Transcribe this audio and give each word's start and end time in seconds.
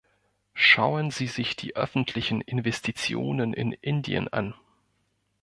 Schauen 0.55 1.11
Sie 1.11 1.27
sich 1.27 1.55
die 1.55 1.75
öffentlichen 1.75 2.41
Investitionen 2.41 3.53
in 3.53 3.71
Indien 3.71 4.27
an! 4.29 4.55